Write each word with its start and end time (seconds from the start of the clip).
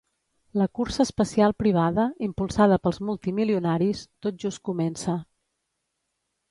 La 0.59 0.67
cursa 0.77 1.01
espacial 1.07 1.53
privada, 1.63 2.05
impulsada 2.29 2.81
pels 2.87 2.99
multimilionaris, 3.11 4.03
tot 4.27 4.43
just 4.47 4.67
comença. 4.71 5.19